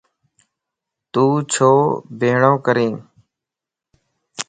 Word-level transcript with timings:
تو 1.11 1.23
ڇو 1.51 1.71
ٻيھڻو 2.19 2.53
ڪرين؟ 2.65 2.93